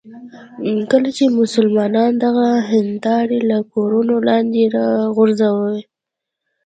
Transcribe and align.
کله 0.91 1.09
چې 1.17 1.23
مسلمانان 1.41 2.11
دغه 2.25 2.47
هندارې 2.71 3.39
له 3.49 3.57
کورونو 3.71 4.15
لاندې 4.27 4.61
راوغورځوي. 4.75 5.79